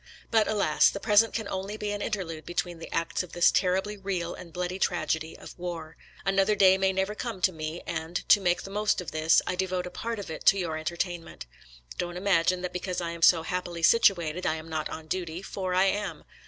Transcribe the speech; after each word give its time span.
But 0.31 0.47
alas! 0.47 0.89
the 0.89 0.99
present 0.99 1.31
can 1.35 1.47
only 1.47 1.77
be 1.77 1.91
an 1.91 2.01
interlude 2.01 2.43
between 2.43 2.79
the 2.79 2.91
acts 2.91 3.21
of 3.21 3.33
this 3.33 3.51
terribly 3.51 3.97
real 3.97 4.33
and 4.33 4.51
bloody 4.51 4.79
tragedy 4.79 5.37
of 5.37 5.53
war. 5.59 5.95
Another 6.25 6.55
day 6.55 6.75
may 6.75 6.91
never 6.91 7.13
come 7.13 7.39
to 7.41 7.51
me, 7.51 7.83
and, 7.85 8.27
to 8.29 8.41
make 8.41 8.63
the 8.63 8.71
most 8.71 8.99
of 8.99 9.11
this, 9.11 9.43
I 9.45 9.53
devote 9.53 9.85
a 9.85 9.91
part 9.91 10.17
of 10.17 10.31
it 10.31 10.43
to 10.47 10.57
your 10.57 10.75
entertainment. 10.75 11.45
Don't 11.99 12.17
imagine 12.17 12.63
that 12.63 12.73
because 12.73 12.99
I 12.99 13.11
am 13.11 13.21
so 13.21 13.43
happily 13.43 13.83
situated 13.83 14.43
I 14.43 14.55
am 14.55 14.69
not 14.69 14.89
on 14.89 15.05
duty; 15.05 15.43
for 15.43 15.75
I 15.75 15.83
am. 15.85 16.23